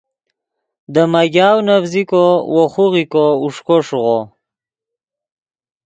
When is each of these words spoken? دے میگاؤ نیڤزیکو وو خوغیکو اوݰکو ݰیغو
دے 0.93 1.03
میگاؤ 1.11 1.57
نیڤزیکو 1.67 2.25
وو 2.53 2.63
خوغیکو 2.73 3.25
اوݰکو 3.41 3.75
ݰیغو 3.85 4.19